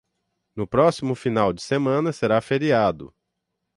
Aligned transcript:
No 0.55 0.65
próximo 0.65 1.13
final 1.13 1.53
de 1.53 1.61
semana 1.61 2.11
será 2.11 2.41
feriado. 2.41 3.13